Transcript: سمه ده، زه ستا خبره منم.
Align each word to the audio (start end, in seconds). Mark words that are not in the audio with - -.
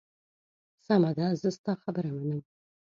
سمه 0.85 1.11
ده، 1.17 1.27
زه 1.41 1.49
ستا 1.57 1.73
خبره 1.83 2.09
منم. 2.15 2.41